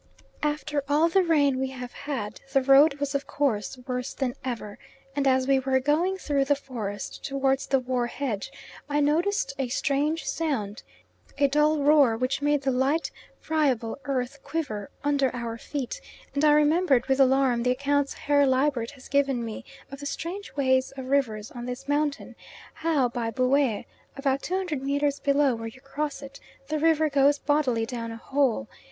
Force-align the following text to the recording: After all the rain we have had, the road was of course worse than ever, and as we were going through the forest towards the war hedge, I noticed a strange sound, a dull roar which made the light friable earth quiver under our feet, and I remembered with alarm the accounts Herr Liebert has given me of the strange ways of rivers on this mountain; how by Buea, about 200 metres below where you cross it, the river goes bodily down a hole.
After 0.41 0.83
all 0.89 1.09
the 1.09 1.21
rain 1.21 1.59
we 1.59 1.69
have 1.69 1.91
had, 1.93 2.41
the 2.53 2.63
road 2.63 2.95
was 2.95 3.13
of 3.13 3.27
course 3.27 3.77
worse 3.85 4.15
than 4.15 4.33
ever, 4.43 4.79
and 5.15 5.27
as 5.27 5.45
we 5.47 5.59
were 5.59 5.79
going 5.79 6.17
through 6.17 6.45
the 6.45 6.55
forest 6.55 7.23
towards 7.23 7.67
the 7.67 7.79
war 7.79 8.07
hedge, 8.07 8.51
I 8.89 8.99
noticed 8.99 9.53
a 9.59 9.67
strange 9.67 10.25
sound, 10.25 10.81
a 11.37 11.47
dull 11.47 11.83
roar 11.83 12.17
which 12.17 12.41
made 12.41 12.63
the 12.63 12.71
light 12.71 13.11
friable 13.39 13.95
earth 14.05 14.41
quiver 14.43 14.89
under 15.03 15.29
our 15.35 15.59
feet, 15.59 16.01
and 16.33 16.43
I 16.43 16.53
remembered 16.53 17.05
with 17.05 17.19
alarm 17.19 17.61
the 17.61 17.69
accounts 17.69 18.15
Herr 18.15 18.47
Liebert 18.47 18.89
has 18.93 19.07
given 19.07 19.45
me 19.45 19.63
of 19.91 19.99
the 19.99 20.07
strange 20.07 20.55
ways 20.55 20.91
of 20.97 21.09
rivers 21.11 21.51
on 21.51 21.67
this 21.67 21.87
mountain; 21.87 22.35
how 22.73 23.07
by 23.07 23.29
Buea, 23.29 23.85
about 24.17 24.41
200 24.41 24.81
metres 24.81 25.19
below 25.19 25.53
where 25.53 25.67
you 25.67 25.79
cross 25.79 26.23
it, 26.23 26.39
the 26.69 26.79
river 26.79 27.07
goes 27.07 27.37
bodily 27.37 27.85
down 27.85 28.09
a 28.09 28.17
hole. 28.17 28.67